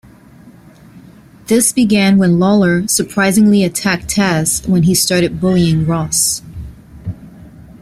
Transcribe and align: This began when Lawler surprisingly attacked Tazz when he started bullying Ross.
This 1.45 1.71
began 1.71 2.17
when 2.17 2.39
Lawler 2.39 2.87
surprisingly 2.87 3.63
attacked 3.63 4.07
Tazz 4.07 4.67
when 4.67 4.81
he 4.81 4.95
started 4.95 5.39
bullying 5.39 5.85
Ross. 5.85 6.41